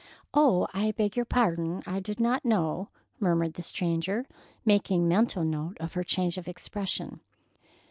[0.33, 1.83] "Oh, I beg your pardon!
[1.85, 4.25] I did not know," murmured the stranger,
[4.65, 7.19] making mental note of her change of expression.